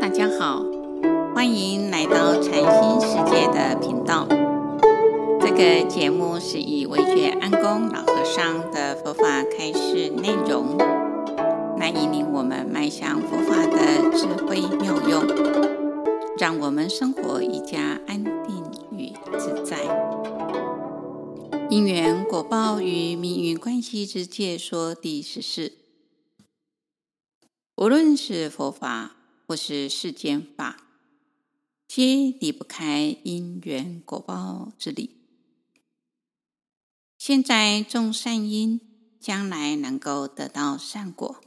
[0.00, 0.64] 大家好，
[1.34, 4.26] 欢迎来到禅心世界的频道。
[5.40, 9.24] 这个节目是以惟觉安公老和尚的佛法
[9.56, 10.76] 开示内容，
[11.78, 15.24] 来引领我们迈向佛法的智慧妙用，
[16.38, 19.78] 让我们生活愈加安定与自在。
[21.70, 25.72] 因缘果报与命运关系之解说第十四。
[27.76, 29.16] 无论是佛法
[29.52, 30.88] 或是世间法，
[31.86, 35.10] 皆离不开因缘果报之理。
[37.18, 38.80] 现在种善因，
[39.20, 41.42] 将来能够得到善果。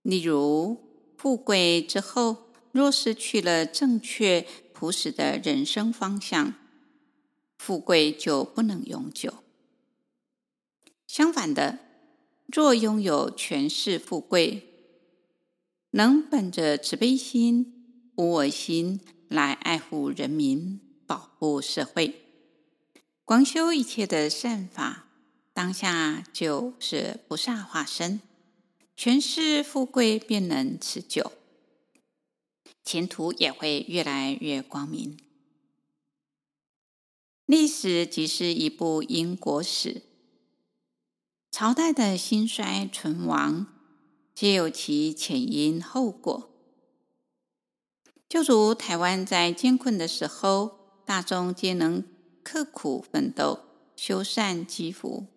[0.00, 0.78] 例如，
[1.18, 6.54] 富贵之后，若失去了正确朴实的人生方向，
[7.58, 9.34] 富贵就不能永久。
[11.06, 11.78] 相反的，
[12.46, 14.72] 若拥有权势富贵，
[15.90, 22.22] 能本着慈悲心、无我心来爱护人民、保护社会，
[23.24, 25.08] 广修一切的善法，
[25.54, 28.20] 当下就是菩萨化身，
[28.94, 31.32] 权势富贵便能持久，
[32.84, 35.18] 前途也会越来越光明。
[37.46, 40.02] 历史即是一部因果史，
[41.50, 43.66] 朝代的兴衰存亡，
[44.36, 46.50] 皆有其前因后果。
[48.28, 52.04] 就如台湾在艰困的时候，大众皆能
[52.42, 53.60] 刻苦奋斗、
[53.96, 55.28] 修善积福。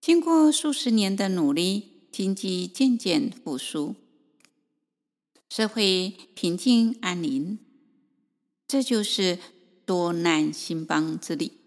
[0.00, 3.96] 经过数十年的努力，经济渐渐复苏，
[5.48, 7.58] 社会平静安宁。
[8.68, 9.40] 这就是
[9.84, 11.58] 多难兴邦之理，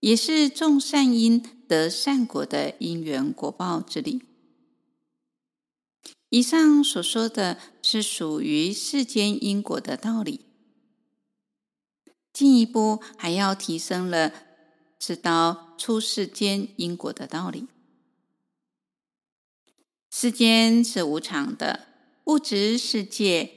[0.00, 4.20] 也是种善因得善果的因缘果报之理。
[6.32, 10.40] 以上所说的是属于世间因果的道理，
[12.32, 14.32] 进一步还要提升了
[14.98, 17.66] 知道出世间因果的道理。
[20.10, 21.88] 世间是无常的，
[22.24, 23.50] 物质世界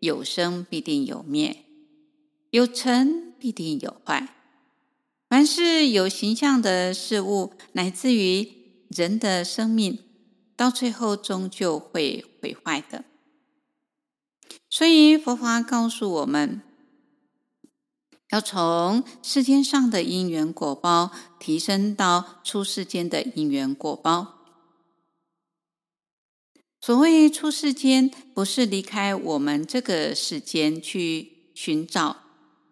[0.00, 1.64] 有生必定有灭，
[2.50, 4.34] 有成必定有坏。
[5.28, 10.00] 凡是有形象的事物，乃至于人的生命。
[10.58, 13.04] 到最后终究会毁坏的，
[14.68, 16.60] 所以佛法告诉我们，
[18.30, 24.34] 要从世间上的因缘果报提升到出世间的因缘果报。
[26.80, 32.24] 所谓出世间，不是离开我们这个世间去寻找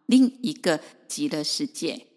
[0.06, 2.08] 另一个极乐世界，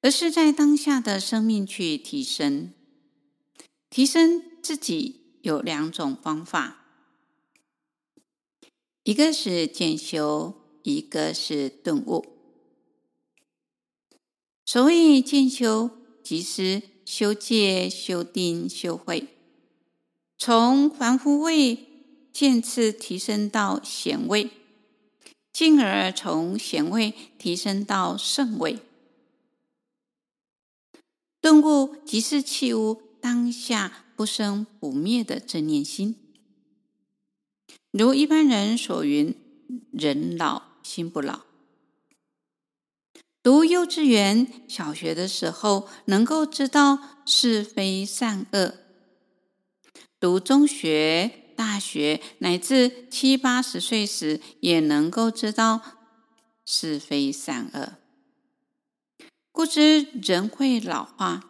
[0.00, 2.72] 而是在当下的生命去提升。
[3.90, 6.84] 提升自己有两种方法，
[9.02, 12.24] 一个是渐修，一个是顿悟。
[14.64, 15.90] 所谓渐修，
[16.22, 19.26] 即是修戒、修定、修慧，
[20.38, 21.86] 从凡夫位
[22.32, 24.50] 渐次提升到贤位，
[25.52, 28.78] 进而从贤位提升到圣位。
[31.40, 33.09] 顿悟即是契悟。
[33.20, 36.16] 当下不生不灭的正念心，
[37.90, 39.34] 如一般人所云
[39.92, 41.40] ：“人老心不老。”
[43.42, 48.74] 读幼稚园、小学的时候，能够知道是非善恶；
[50.18, 55.80] 读中学、大学，乃至七八十岁时，也能够知道
[56.66, 57.94] 是非善恶。
[59.52, 61.49] 故知人会老化。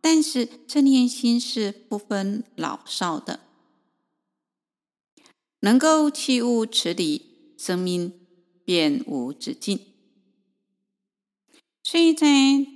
[0.00, 3.40] 但是正念心是不分老少的，
[5.60, 8.12] 能够弃物持理，生命
[8.64, 9.80] 便无止境。
[11.82, 12.26] 所以在《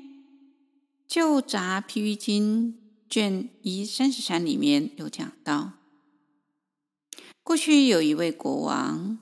[1.06, 2.72] 旧杂譬喻经》
[3.09, 5.75] 卷一三十三里面有讲到，
[7.42, 9.19] 过去有一位国王，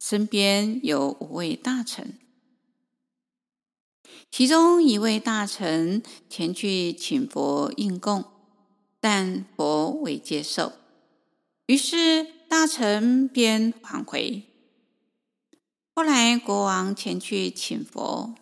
[0.00, 2.18] 身边有五位大臣。
[4.30, 8.24] 其中一位大臣前去请佛应供，
[9.00, 10.72] 但佛未接受，
[11.66, 14.42] 于是大臣便返回。
[15.94, 18.34] 后来国王前去请佛，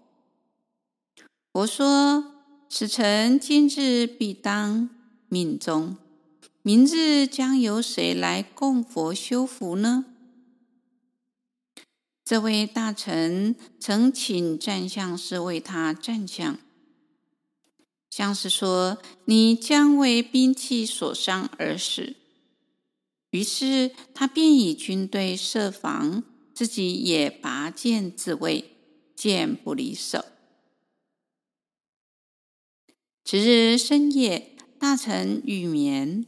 [1.53, 2.25] 佛说
[2.71, 4.89] ：“此臣今日必当
[5.29, 5.99] 命终，
[6.63, 10.07] 明日将由谁来供佛修福呢？”
[12.25, 16.59] 这位大臣曾请战相师为他战将，
[18.09, 22.15] 相师说：“你将为兵器所伤而死。”
[23.31, 26.23] 于是他便以军队设防，
[26.55, 28.71] 自己也拔剑自卫，
[29.17, 30.25] 剑不离手。
[33.25, 36.27] 次日深夜，大臣欲眠，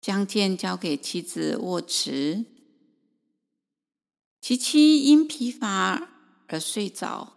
[0.00, 2.44] 将剑交给妻子握持，
[4.40, 6.08] 其妻因疲乏
[6.46, 7.34] 而睡着，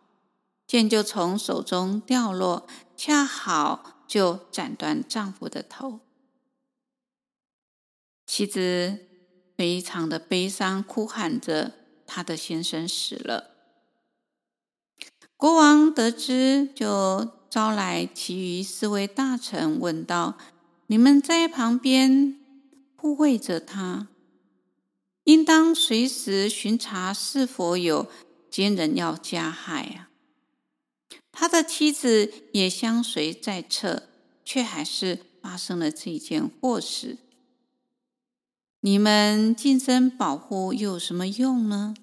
[0.68, 6.00] 剑就从手中掉落，恰好就斩断丈夫的头。
[8.26, 9.00] 妻子
[9.58, 11.74] 非常的悲伤，哭喊着
[12.08, 13.52] ：“她的先生死了。”
[15.36, 20.38] 国王得知，就招来其余四位大臣，问道
[20.88, 22.40] ：“你们在旁边
[22.96, 24.08] 护卫着他，
[25.26, 28.08] 应当随时巡查是否有
[28.50, 30.10] 奸人要加害啊！
[31.32, 34.10] 他的妻子也相随在侧，
[34.44, 37.18] 却还是发生了这件祸事。
[38.82, 41.94] 你们近身保护又有什么用呢？”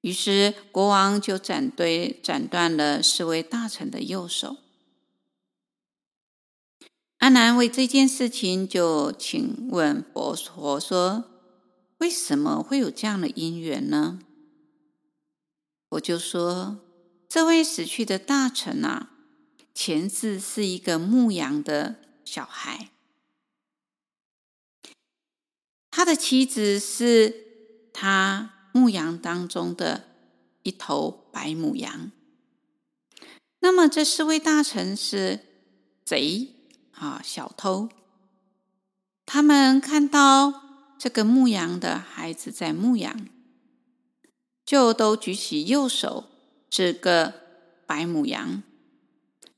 [0.00, 4.56] 于是国王就斩对斩断了四位大臣的右手。
[7.18, 11.24] 阿难为这件事情就请问佛陀说
[12.00, 14.18] ：“为什么会有这样的因缘呢？”
[15.90, 16.80] 我就说
[17.26, 19.10] ：“这位死去的大臣啊，
[19.72, 22.90] 前世是一个牧羊的小孩，
[25.90, 30.04] 他的妻子是他。”牧羊当中的
[30.62, 32.12] 一头白母羊。
[33.58, 35.40] 那么这四位大臣是
[36.04, 36.54] 贼
[36.92, 37.88] 啊，小偷。
[39.26, 40.69] 他们看到
[41.02, 43.26] 这个牧羊的孩子在牧羊，
[44.66, 46.26] 就都举起右手
[46.68, 47.32] 指个
[47.86, 48.62] 白母羊，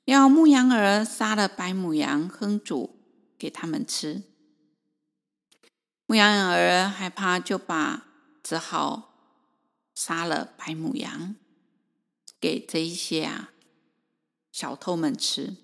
[0.04, 2.96] 要牧羊儿杀了白母羊烹煮
[3.36, 4.22] 给他们吃。
[6.06, 8.06] 牧羊儿害怕，就把。
[8.44, 9.14] 只好
[9.94, 11.36] 杀了白母羊，
[12.40, 13.52] 给这一些啊
[14.50, 15.56] 小偷们吃。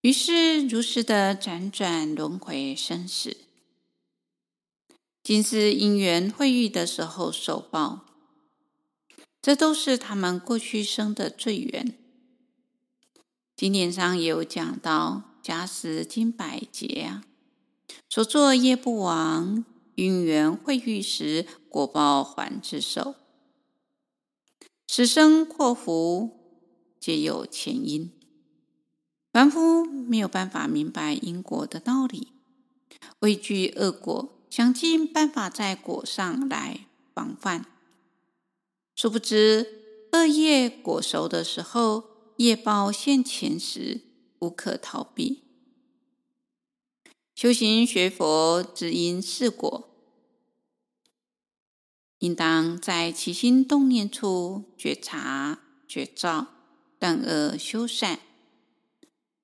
[0.00, 3.36] 于是如是的辗转轮回生死，
[5.22, 8.06] 今世因缘会遇的时候受报，
[9.42, 11.98] 这都是他们过去生的罪缘。
[13.56, 17.24] 经典上也有讲到，假使经百劫啊，
[18.08, 19.64] 所作业不亡。
[19.96, 23.16] 因缘会遇时，果报还自受。
[24.86, 26.30] 此生祸福
[27.00, 28.12] 皆有前因，
[29.38, 32.32] 凡夫没有办法明白因果的道理，
[33.20, 37.64] 畏惧恶果，想尽办法在果上来防范。
[38.96, 44.00] 殊不知恶业果熟的时候，业报现前时，
[44.40, 45.44] 无可逃避。
[47.36, 49.88] 修行学佛，知因识果。
[52.18, 56.48] 应当在起心动念处觉察觉照，
[56.98, 58.18] 断恶修善，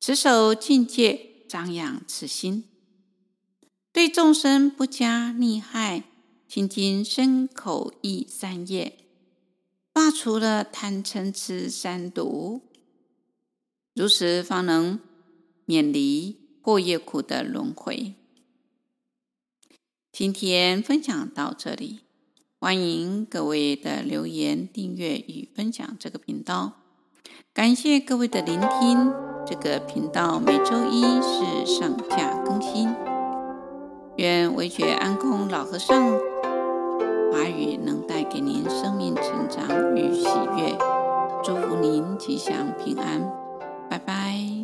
[0.06, 2.64] 持守净戒，张扬慈心，
[3.90, 6.04] 对众生不加利害，
[6.46, 8.98] 清净身口意三业，
[9.94, 12.60] 罢除了贪嗔痴三毒，
[13.94, 15.00] 如此方能
[15.64, 18.12] 免离过业苦的轮回。
[20.12, 22.00] 今天分享到这里。
[22.60, 26.82] 欢迎各位的留言、订阅与分享这个频道。
[27.54, 29.23] 感谢各位的聆听。
[29.46, 32.94] 这个频道每周一是上架更新。
[34.16, 36.12] 愿惟觉安公老和尚
[37.32, 40.76] 法语能带给您生命成长与喜悦，
[41.42, 43.20] 祝福您吉祥平安。
[43.90, 44.63] 拜拜。